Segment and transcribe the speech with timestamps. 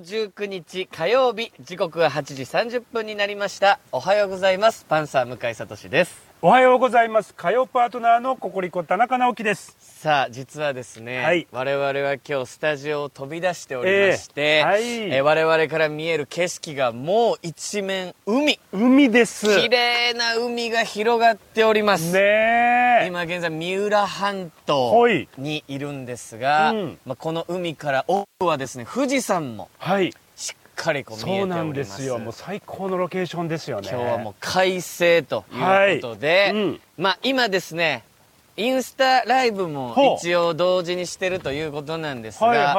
[0.00, 3.78] 19日火曜日時刻は8時30分になりました。
[3.92, 4.84] おはようございます。
[4.88, 6.29] パンサー向井聡です。
[6.42, 7.34] おはようございます。
[7.34, 9.76] 火曜パートナーのココリコ田中直樹です。
[9.78, 11.46] さあ実はですね、はい。
[11.52, 14.82] 我々は今日スタジオを飛び出しておりまして、ええはい。
[14.82, 18.58] えー我々から見える景色がもう一面海。
[18.72, 19.54] 海です。
[19.54, 22.20] 綺麗な海が広がっております、ね
[23.02, 23.06] え。
[23.06, 25.28] 今現在三浦半島はい。
[25.36, 26.98] にいるんですが、うん。
[27.04, 30.14] まあ、この海から奥はですね富士山もはい
[30.80, 31.60] かりこう見えております。
[31.60, 32.18] そうなんですよ。
[32.18, 33.88] もう最高のロケーションですよね。
[33.90, 35.56] 今日はもう快晴とい
[35.98, 36.62] うことで、はい。
[36.62, 36.80] うん。
[36.96, 38.04] まあ今ですね
[38.56, 42.74] インスタライブも一応同時にしてるということなんですが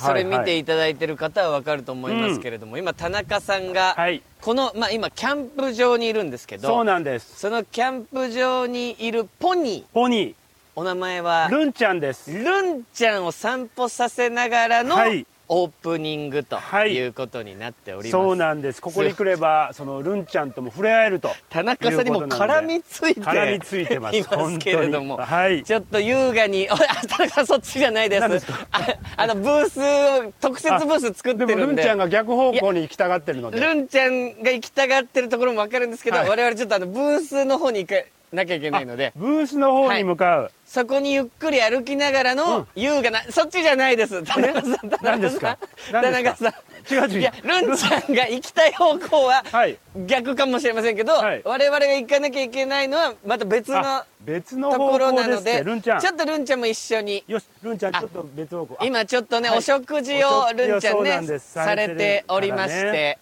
[0.00, 4.22] それ見ていただいてる方はわかると思いますけれども、今田中さんが、はい。
[4.42, 7.38] この、まあ、今キャンプ場にいるんですけどそうなんです。
[7.38, 9.94] そのキャンプ場にいるポニー。
[9.94, 10.34] ポニ
[10.74, 12.30] お名前はールンちゃんです。
[12.32, 16.94] ルンちゃんを散歩させながらのはいオープニングとはい。
[16.94, 18.80] いうことになっております、そうなんです。
[18.80, 21.30] ここに来ればそのルンちゃんとも触れ合えると。
[21.50, 23.20] 田中さんにも絡みついて。
[23.20, 24.16] 絡みついてます。
[24.16, 25.62] いますけれども、はい。
[25.62, 28.46] ちょっと優雅に、あ田中さんそっちじゃないです。
[28.70, 28.80] あ
[29.18, 29.78] あの、ブース
[30.26, 31.46] を、特設ブース作ってるんで。
[31.46, 33.60] でもルンちゃんが逆方向に行きたがってるので。
[33.60, 36.28] ルンちゃんが行きたがってるところもわかるんですけど、はい。
[36.30, 37.96] 我々ちょっとあの、ブースの方に行か
[38.32, 42.38] なきゃいけないので、ブースの方に向かう、そこにゆっくり歩きながらうん。
[42.38, 44.22] の優雅な、そっちじゃないです。
[44.24, 45.04] 田中さん、田中さん。
[45.04, 45.58] 何ですか？
[45.90, 46.52] 田中さん。
[46.92, 47.20] 違う違う。
[47.20, 49.78] いや、ルンちゃんが行きたい方向は、はい。
[50.06, 51.42] 逆かもしれませんけど、はい。
[51.44, 57.22] 我々が行かなきゃいけないのはまた別のあ別のところなのでちょっとルンちゃんも一緒に。
[57.26, 58.76] よしルンちゃんちょっと別方向。
[58.80, 59.58] あ今ちょっとね、はい。
[59.58, 63.18] お食事をルンちゃんねされておりましてるからて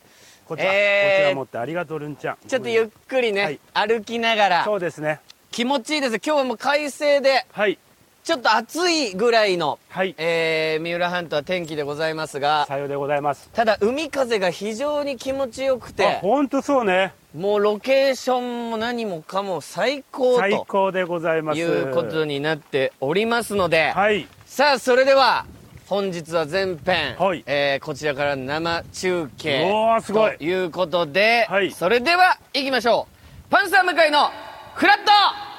[0.50, 1.11] こちら、えー。
[1.12, 2.37] こちら持ってありがとうルンちゃん。
[2.49, 4.65] ちょっとゆっくりね、歩きながら。
[4.65, 5.21] そうですね。
[5.53, 6.16] 気持ちいいです。
[6.16, 7.78] 今日はもう快晴ではい。
[8.25, 10.12] ちょっと暑いぐらいの、はい。
[10.19, 13.49] えー三浦半島は天気でございますがさようでございます。
[13.53, 17.12] ただ海風が非常に気持ちよくあて本当そうね。
[17.33, 21.60] もうロケーションも何もかも最高最と高でございます。
[21.60, 24.27] いうことになっておりますので、はい。
[24.47, 25.47] さあそれでは
[25.91, 27.43] 本日は前編、はい。
[27.47, 30.39] えーこちらから生中継おーすごい。
[30.39, 31.73] ということで、はい。
[31.73, 33.51] それでは行きましょう。
[33.51, 34.31] パンサー向井の
[34.77, 35.50] フラット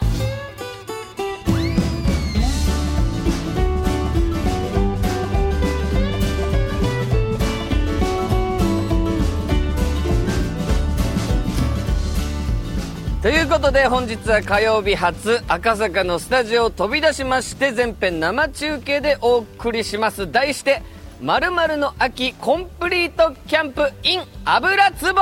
[13.21, 20.31] ということで本日は火曜日初赤坂のスタジオを飛び出しまして全編生中継でお送りします。
[20.31, 20.81] 題して
[21.21, 25.13] 「まるの秋コンプリートキャンプ in 油壺」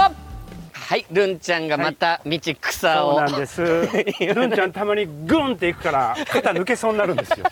[0.72, 3.62] はいルンちゃんがまた道草を、そうなんです。
[4.34, 7.46] ルンちゃんたまにグンっていくから肩抜けそうになるんですよ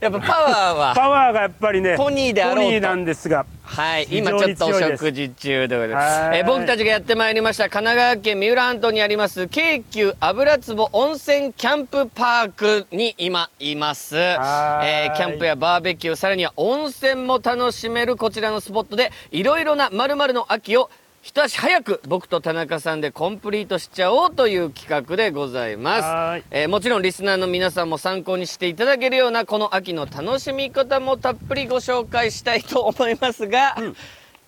[0.00, 0.94] やっぱパワーは。
[0.94, 2.62] パワーがやっぱりねポニーであろうと。
[2.62, 6.36] ポニーなんですがはい、今ちょっとお食事中でございますは。
[6.36, 6.38] い。
[6.38, 14.16] えー僕たちがやってまいりました神奈川県三浦半島にあります京急油壺温泉キャンプパークに今います。
[14.16, 20.90] えはーキャンプやバーベキュー、さらには温泉も楽しめるこちらのスポットで、いろいろなの秋を
[21.26, 26.44] 一足早く僕と田中さんでコンプリートしちゃおうという企画でございます。
[26.52, 33.76] えーもちろんリスナーの皆さんも参考にしていただけるようなこの秋の楽しみ方もたっぷりご紹介したいと思いますが、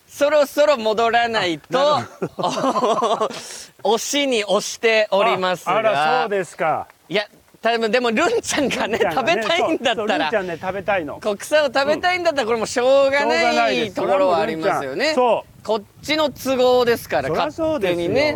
[0.06, 1.98] そろそろ戻らないと、
[3.82, 5.72] 押しに押しておりますが。
[5.72, 7.26] ああらそうですかいや、
[7.60, 15.14] 多分でもルンちゃんがね、食べたいんだったら、そうルンちゃんね食べたいのこう草を食べたいんだったらこれもしょうがしょうがなないですいところはありますよね。
[15.14, 18.34] そこっちの都合ですから、勝手にね。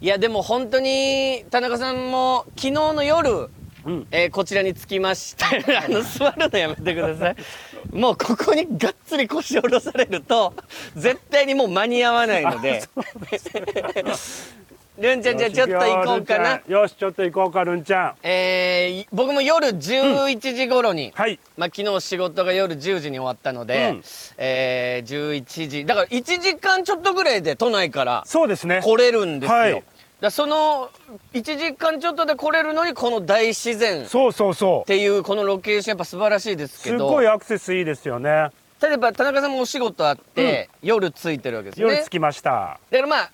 [0.00, 3.50] いや、でも本当に、田中さんも昨日の夜、
[3.84, 4.06] うん。
[4.10, 5.44] えーこちらに着きまして
[5.78, 7.36] あの座るのやめてください。
[7.96, 10.54] もうここにがっつり腰を下ろされると
[10.96, 12.82] 絶対にもう間に合わないので
[14.98, 16.60] ルンちゃんじゃあちょっと行こうかな。
[16.66, 18.14] よしちょっと行こうかルンちゃん。
[18.22, 21.38] えー僕も夜11時頃に、はい。
[21.56, 24.02] まあ、昨日仕事が夜10時に終わったので、うん。
[24.38, 28.80] えー11時だから1時間ちょっとぐらいで都内からそうですね。
[28.82, 29.84] 来れるんですよ、はい。
[30.20, 30.90] らその
[31.32, 34.88] 1時間ちょっとで来れるのにこの大自然っそうそうそう。
[34.88, 38.48] ていうこのロケーションやっぱ素晴らしいですけすどごいアクセスいいですよね。
[38.82, 41.94] 例えば田中さんもお仕事あって、夜着いてるわけですよね。
[41.94, 42.78] 夜着きました。
[42.90, 43.30] だからまあ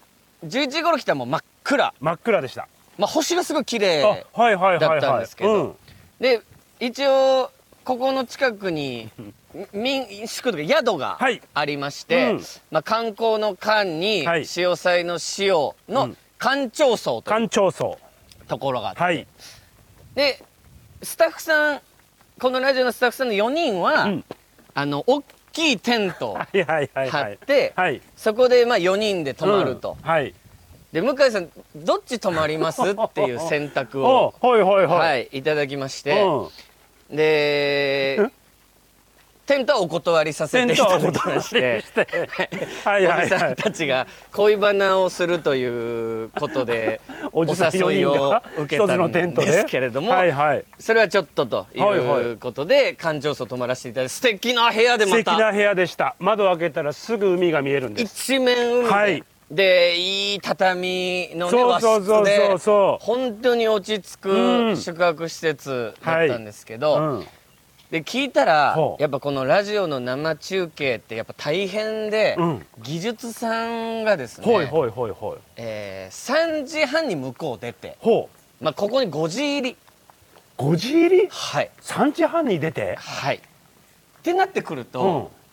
[0.47, 2.69] 11時頃来たらもう真っ暗、真っ暗でした。
[2.97, 4.17] まあ、星がすごい綺麗だっ
[5.01, 5.53] たんはいですけど。
[5.53, 5.77] うん。
[6.21, 6.41] で
[6.79, 7.51] 一応
[7.85, 9.11] ここの近くに
[9.73, 11.43] 民宿とか宿がはい。
[11.55, 12.41] ありまして、うん。
[12.71, 14.47] まあ、観光の間にはい。
[14.47, 16.17] 潮祭の潮うのん。
[16.39, 17.49] 館長層という
[18.47, 19.27] ところがあって、はい。
[20.15, 20.43] で
[21.03, 21.81] スタッフさん
[22.39, 24.25] このラジオのスタッフさんの4人は、うん。
[24.75, 25.23] あの大
[25.53, 27.35] きいテントをはいはいはい張はい。
[27.35, 28.01] って、はい。
[28.17, 30.09] そこでまあ4人で泊まると、うん。
[30.09, 30.35] はい
[30.95, 32.81] で向井さんどっち泊まります？
[32.87, 34.99] っていう選択をおはいはいはい。
[34.99, 37.17] はい、いただきまして、うん。
[37.17, 38.31] で
[39.47, 41.83] テントはお断りさせていただきまして。
[41.83, 42.07] して。
[42.89, 47.01] はいはいおじさんはいたちが恋バナをするということで
[47.33, 50.65] お おじさん4誘いを受けたんですけれども、はいはい。
[50.79, 55.33] それはちょっととはいうことで館長層泊まらせていただいて素敵な部屋で素また。
[55.33, 56.15] 敵な部屋でした。
[56.21, 58.33] 窓開けたらすぐ海が見えるんです。
[58.33, 59.25] 一面海で、はい
[59.55, 62.57] でいい畳のね和室で
[63.01, 64.75] 本当に落ち着うん。
[64.75, 67.27] く宿泊施設だったんですけど、ううん。
[67.91, 72.67] で聞いたらやっぱこのラジオの生中継ってやっぱ大変で、うん。
[72.83, 75.37] 技術さんがですね、ほいほいほいほい。
[75.57, 77.97] えー3時半に向こう出て、
[78.61, 79.77] まあ、ここに5時入り。
[80.59, 81.29] 5時入り？
[81.31, 81.71] はい。
[81.83, 82.97] 3時半に出て？
[82.97, 83.37] はい。
[83.37, 83.41] っ
[84.23, 85.44] てなってくると、うん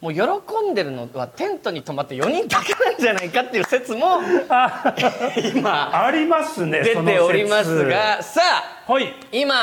[0.00, 0.20] もう喜
[0.70, 4.20] んでるのはテントに泊まって4人だけなんじゃないかっていう説も
[5.54, 8.40] 今ありますね出ておりますがさ
[8.86, 9.12] あはい。
[9.32, 9.54] 今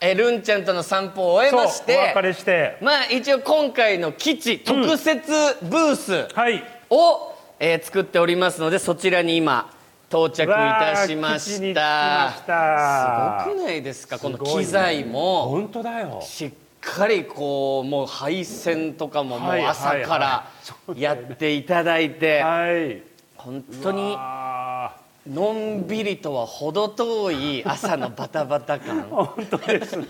[0.00, 2.76] えルンちゃんとの散歩を終えまして別れして。
[2.80, 5.30] まあ一応今回の基地特設
[5.62, 6.64] ブースはい。
[6.90, 9.70] を、えー作っておりますのでそちらに今
[10.10, 12.32] 到着いたしました。
[12.32, 14.18] すごくないですか？
[14.18, 15.48] この機材も。
[15.50, 16.20] 本当だよ。
[16.22, 20.50] しっかりこうもう配線とかももうはい朝かはら
[20.96, 23.02] やっていただいてはい。
[23.36, 24.94] 本当にあ
[25.28, 29.02] のんびりとは程遠い朝のバタバタ感。
[29.10, 30.06] 本当ですね。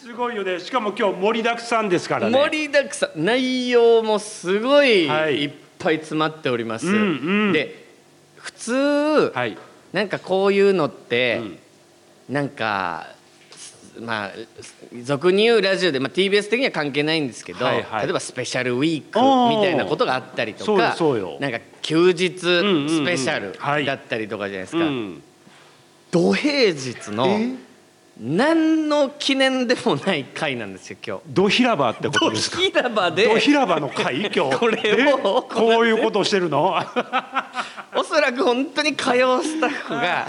[0.00, 0.60] すごいよね。
[0.60, 2.38] しかも今日盛りだくさんですからね。
[2.38, 3.24] 盛りだくさん。
[3.24, 5.42] 内容もすごいはい。
[5.42, 6.96] いっぱい詰まっております、うんう
[7.50, 7.52] ん。
[7.52, 7.86] で
[8.36, 9.58] 普通、はい。
[9.92, 11.58] なんかこういうのって、うん。
[12.28, 13.08] なんか
[14.00, 14.30] まあ
[15.02, 18.04] 俗に言うラジオで、まあ、TBS 的には関係ないんですけど、はいはい。
[18.04, 19.18] 例えばスペシャルウィーク
[19.56, 21.36] みたいなことがあったりとそうよかそうよ。
[21.40, 23.84] なんか休日スペシャルはい。
[23.84, 25.22] だったりとかじゃないですか、うん。
[26.10, 27.38] 土平日の
[28.20, 31.22] 何の記念でもない回なんですよ今日。
[31.28, 32.56] ド広場ってこと土ですか？
[32.58, 33.24] 広場で？
[33.26, 34.56] ド広場の会今日。
[34.58, 34.78] これ
[35.14, 35.48] を？
[35.50, 35.54] え？
[35.54, 36.74] こういうことをしてるの？
[37.94, 40.26] おそらく本当に火曜スタッフが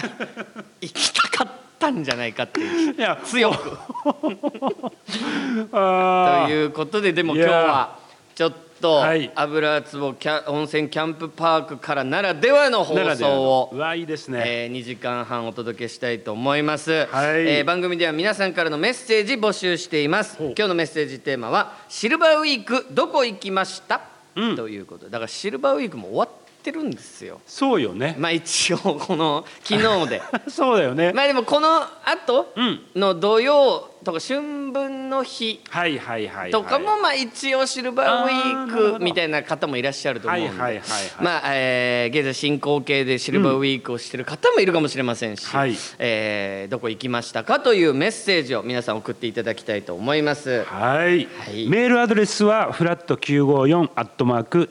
[0.82, 1.54] 行きたかった
[1.90, 2.94] んじゃないかっていう。
[2.94, 3.78] いや強く。
[5.72, 8.00] ということででも今日は
[8.36, 9.30] ちょっとはい。
[9.36, 17.48] 油壺キャ温泉キャンプパークからならではの放送をうわいいですね、えー、2時間半お届けしたいと思います、はい。
[17.48, 20.38] えー番組では皆さんからのメッセージ募集しています。
[20.40, 24.02] 今日のメッセージテーマは「シルバーウィークどこ行きました?
[24.36, 24.56] うん。
[24.56, 25.06] ということ。
[25.06, 26.30] でだからシルバーウィークも終わっ
[26.60, 27.42] てるんですよ。
[27.48, 30.22] そうよね、まあ一応この昨日で。
[30.48, 32.82] そうだよね、まあでもこの後うん。
[32.96, 36.52] の土曜とか春分の日はいはいはいはい。
[36.52, 40.84] とかもまあ一応シルバーウィあークみたいな方もいらっしゃると思うんで、はいはいはいはい。
[41.22, 45.76] まあ、えー現在進行形でシルバーウィークをしてる方もいるかもしれませんし、はい。
[46.00, 50.64] えーどこ行きましたかというメッセージを皆さん送っていただきたいと思います。
[50.64, 51.68] はい、はい。
[51.68, 54.70] メールアドレスはフラット954アットマーク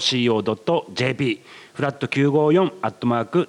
[0.00, 1.42] tbs.co.jp
[1.74, 3.48] フラット954アットマーク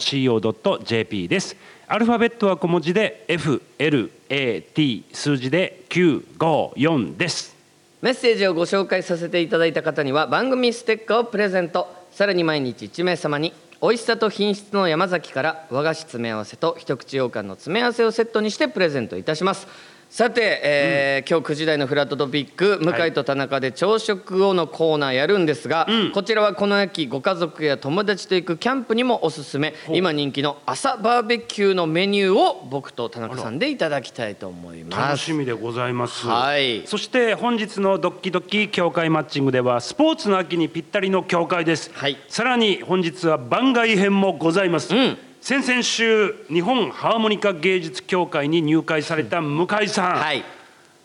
[0.00, 1.56] tbs.co.jp です
[1.92, 7.56] アルファベットは小文字で FLAT 数字で954です。
[8.00, 11.88] メッセージをご紹介させていただいた方には番組ステッカーをプレゼント。
[12.12, 19.66] さらに毎日1名様に美味しさと品質の山崎から和菓子詰め合わせと一口羊羹の詰め合わせをセットにしてプレゼントいたします。
[20.10, 29.72] さて、えー今日9時台のフラットトピック向井と田中で朝食後のコーナーやるんですが、こちらはこの秋ご家族や友達と行くキャンプにもおすすめ。
[29.90, 35.00] 今人気の朝バーベキューのメニューを僕と田中さんでいただきたいと思います。
[35.00, 36.84] 楽しみでございます、はい。
[36.88, 42.16] そして本日のドッキドキ協会マッチングではスポーツの秋にぴったりの協会です、はい。
[42.26, 50.44] さらに本日は番外編もございます、うん先々週日本ハーモニカ芸術協会に入会された向井さん、はい。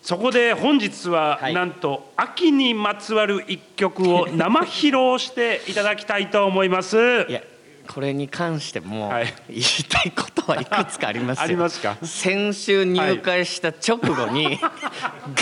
[0.01, 1.53] そこで本日ははい。
[1.53, 6.97] なんと秋にまつわる一曲を 生披露していただきたいと思います。
[7.29, 7.41] いや
[7.87, 9.33] これに関してもはい。
[9.49, 11.43] 言いたいことはいくつかありますよ。
[11.45, 11.95] ありますか？
[12.03, 14.59] 先週入会した直後に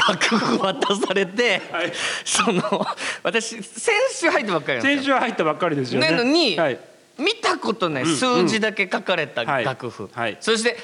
[0.07, 1.91] 楽譜渡されて、はい。
[2.23, 2.85] その
[3.23, 4.97] 私先週入ったばっかりなんですよ。
[4.97, 6.11] 先週入ったばっかりですよね。
[6.11, 6.79] なのに、はい、
[7.17, 9.65] 見たことない数字だけ書かれたはい。
[9.65, 10.37] 楽譜、はい。
[10.39, 10.77] そして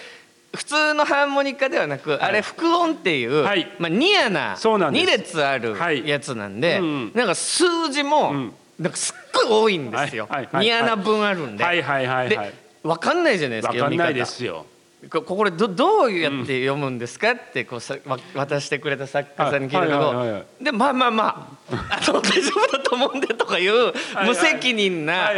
[0.56, 3.72] 普通のハーモニカではなく、あれ副音っていう、はい。
[3.80, 5.06] まあ、ニアなそうなんです。
[5.06, 6.08] 2列あるはい。
[6.08, 6.80] やつなんで、
[7.14, 8.54] なんか数字も、ん。
[8.80, 9.16] なんかすっ
[9.48, 11.82] ごい多いんですよ、ニアな分あるんで、はい。
[11.82, 12.08] はい。
[12.08, 12.38] はで
[12.82, 14.26] 分かんないじゃないですかわかんない読み方。
[14.26, 14.66] ですよ
[15.08, 20.46] ここれどどうやって読むんですかってこうさわ渡してくれた作家さんに聞いたけはいはいはいはい。
[20.60, 25.32] どでまあまあまああの大丈夫だと思うんでとかいうはい無責任な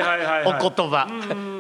[0.46, 1.08] お言葉。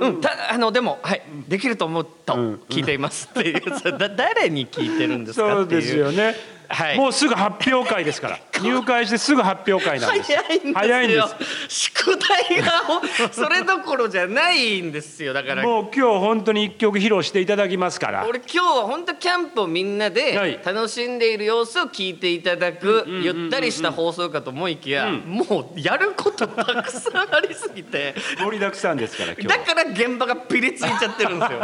[0.01, 2.33] うんたあのでもはいできると思うと
[2.69, 3.61] 聞いていますっていう
[4.17, 6.35] 誰に聞いてるんですかそうっていうですよね、
[6.73, 6.97] はい。
[6.97, 8.39] もうすぐ発表会ですから。
[8.61, 10.33] 入会してすぐ発表会なんです。
[10.33, 10.73] 早いんですよ。
[10.75, 11.35] 早いんです。
[11.67, 12.83] 宿題が
[13.31, 15.33] それどころじゃないんですよ。
[15.33, 15.63] だから。
[15.63, 18.25] もう今日本当に一曲披露していただきますから。
[18.27, 20.13] 俺今日は本当キャンプをみんなはい。
[20.13, 28.15] で楽しんでいる様子を聞いていただくゆったりした放送かと思いきや、もうやることたくさんありすぎて。
[28.39, 31.59] 盛りだくさんですから今日だから現場がピリついちゃってるんですよ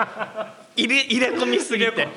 [0.77, 2.07] 入れ入れ込みすぎて。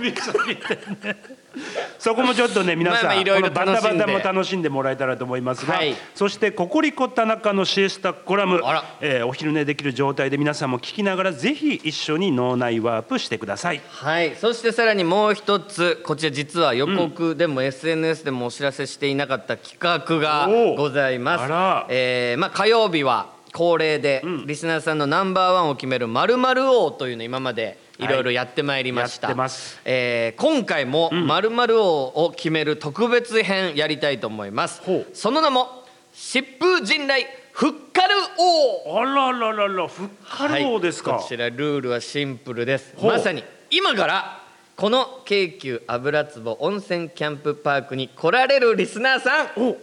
[1.98, 5.94] そこもちょっとね皆さん、まあまあいろいろバタバタも楽しんでもらえたらと思いますが、はい。
[6.14, 8.60] そしてココリコ田中のシエスタコラム。
[9.00, 13.80] えーお昼寝できる状態で皆さんも聞きながらぜひ一緒に脳内ワープしてください。
[13.88, 14.36] はい。
[14.36, 21.44] そしてさらにもう一つこちら実は予告でも SNS でもお知らせしていなかった企画がございます。
[21.88, 28.08] えーまあ火曜日は恒例で、リスナーさんのナンバーワンを決める〇〇王というのを今までい。
[28.08, 29.80] ろいろやってまいりました、やってます。
[29.84, 34.82] えー今回も〇〇王を決める特別編やりたいと思います。
[34.82, 35.06] ほう。
[35.12, 39.00] その名も疾風陣雷ふっかる王。
[39.00, 42.94] あららららふっかる王ですか、はい、こちらルールはシンプルです。
[43.02, 44.40] まさに今から
[44.76, 49.76] この京急油壺温泉キャンプパークに来られるリスナーさんお。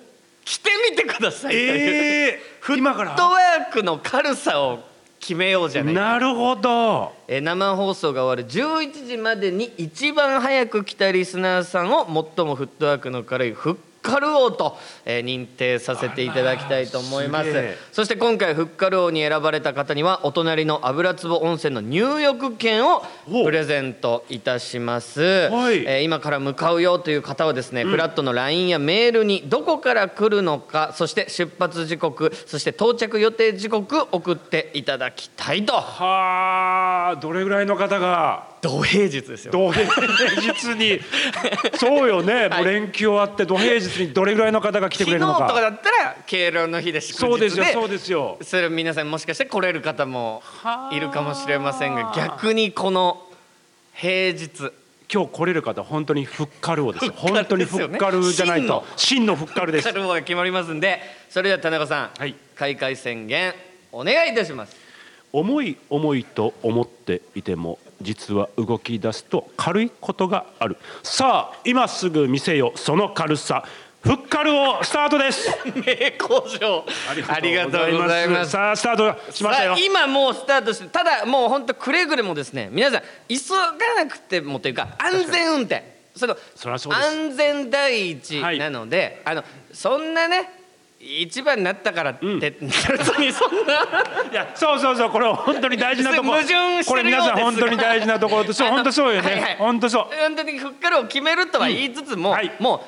[0.48, 1.72] 来てみてくださいという、
[2.30, 4.80] えー、フ今からットワークの軽さを
[5.20, 5.94] 決めようじゃない。
[5.94, 7.14] かなるほど。
[7.28, 13.78] えー生放送が終わる11時までに一番早く来たリスナーさんを最もフットワークの軽いフ
[14.08, 17.52] ッカル王と、えー認定させていただきたいと思います。
[17.92, 23.44] そして今回フッカル王に選ばれた方にはお隣の油壺温泉の入浴券をお。
[23.44, 25.84] プレゼントいたします、はい。
[25.86, 35.74] えー今から向かうよという方はですね、フラットの LINE やメールにどこから来るのかそして出発時刻そして到着予定時刻送っていただきたいと。
[35.74, 39.52] はあどれぐらいの方が土平日ですよ。
[39.52, 41.00] 土平日に。
[41.78, 45.40] そうよね、もう連休終わって土平日にどれぐらいの方が来てくれるのか。
[45.40, 48.38] 昨日とかだったら敬老の日で祝日でそうですよそうですよ。
[48.42, 50.42] それ皆さんもしかして来れる方も
[50.92, 53.22] いるかもしれませんが逆にこの
[53.94, 54.72] 平日。
[55.10, 57.14] 今日来れる方本当にフッカル王ですよ。
[57.16, 57.98] 本当にですよね。
[57.98, 58.84] フッカルじゃないと。
[58.98, 59.88] 真のフッカルです。
[59.88, 61.00] カルボが決まりますんで
[61.30, 62.36] それでは田中さん、はい。
[62.56, 63.54] 開会宣言
[63.94, 64.76] お願いいたします。
[65.32, 70.78] 重い重いと思っていても実は動き出すと軽いことがある。
[71.04, 73.66] さあ今すぐ見せよその軽さ。
[74.02, 75.50] フッカル王スタートです。
[75.86, 76.86] 名工場。
[77.28, 78.52] ありがとうございます。
[78.52, 79.76] さあスタートしましたよ。
[79.78, 85.98] 今もうスタートしてただもう本当くれぐれもですね皆さん急がなくてもというか安全運転。
[86.16, 86.36] その
[86.96, 90.57] 安全第一はいなので、あのそんなね
[91.00, 92.40] 一番になったからって、ん。
[92.40, 92.72] 別に
[93.32, 93.74] そんな。
[94.32, 96.34] いやそうそうそうこれ本当に大事なとこ。
[96.34, 96.42] ろ
[96.86, 99.56] これ皆さん本当に大事なところと そう本当そうよね、はいはい。
[99.58, 100.08] 本当そう。
[100.20, 102.36] 本当にふっかるを決めるとは言いつつも、うん。
[102.36, 102.52] はい。
[102.60, 102.80] もう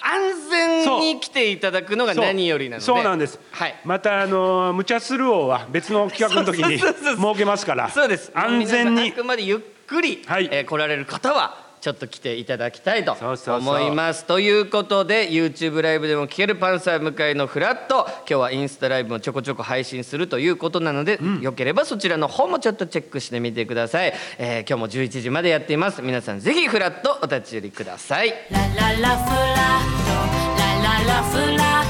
[0.00, 2.86] 安全に来ていただくのが何よりなので。
[2.86, 3.74] そうなんです、はい。
[3.84, 6.94] またあの無茶する王は別の企画の時に設
[7.36, 7.90] けますから。
[7.90, 8.32] そうです。
[8.34, 9.10] 安全に。
[9.10, 10.48] あくまでゆっくり、はい。
[10.50, 13.74] えー来られる方はちょっと来ていただきたいとそうそうそう。
[13.76, 14.24] 思います。
[14.24, 18.06] ということで YouTube ライブでも聴けるパンサー向井のフラット。
[18.08, 26.02] 今日はインスタライブもちょこちょこ配信するということなので、よければそちらの方もちょっとチェックしてみてください、えー今日も11時までやっています。
[26.02, 28.28] 皆さんぜひフラットお立ち寄りください。
[28.50, 28.66] ララ
[29.00, 30.08] ラフラット
[30.52, 31.87] ラララフ